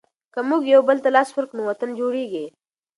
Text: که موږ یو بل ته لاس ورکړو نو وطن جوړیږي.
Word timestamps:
که 0.33 0.39
موږ 0.49 0.61
یو 0.73 0.81
بل 0.89 0.97
ته 1.03 1.09
لاس 1.15 1.29
ورکړو 1.33 1.57
نو 1.59 1.63
وطن 1.69 1.89
جوړیږي. 1.99 2.45